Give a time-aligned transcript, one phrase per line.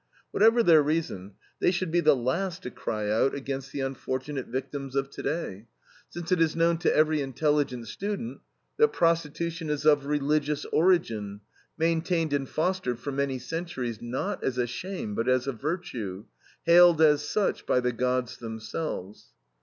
[0.31, 4.95] Whatever their reason, they should be the last to cry out against the unfortunate victims
[4.95, 5.67] of today,
[6.09, 8.39] since it is known to every intelligent student
[8.77, 11.41] that prostitution is of religious origin,
[11.77, 16.25] maintained and fostered for many centuries, not as a shame but as a virtue,
[16.65, 19.33] hailed as such by the Gods themselves.